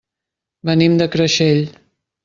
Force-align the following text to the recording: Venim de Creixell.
Venim 0.69 0.97
de 1.03 1.09
Creixell. 1.17 1.65